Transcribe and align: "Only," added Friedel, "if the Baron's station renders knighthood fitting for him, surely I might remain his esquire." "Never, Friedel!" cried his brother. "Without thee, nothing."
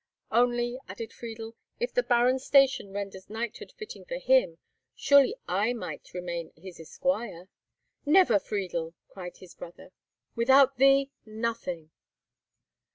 "Only," 0.31 0.79
added 0.87 1.13
Friedel, 1.13 1.53
"if 1.79 1.93
the 1.93 2.01
Baron's 2.01 2.43
station 2.43 2.91
renders 2.91 3.29
knighthood 3.29 3.71
fitting 3.77 4.03
for 4.03 4.17
him, 4.17 4.57
surely 4.95 5.35
I 5.47 5.73
might 5.73 6.11
remain 6.15 6.51
his 6.57 6.79
esquire." 6.79 7.49
"Never, 8.03 8.39
Friedel!" 8.39 8.95
cried 9.09 9.37
his 9.37 9.53
brother. 9.53 9.91
"Without 10.35 10.77
thee, 10.77 11.11
nothing." 11.23 11.91